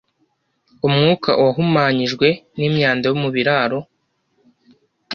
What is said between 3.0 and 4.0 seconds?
yo mu biraro,